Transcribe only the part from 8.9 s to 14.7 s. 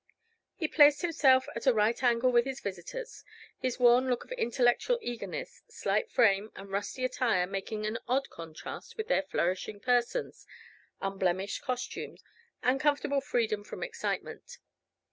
with their flourishing persons, unblemished costume, and comfortable freedom from excitement.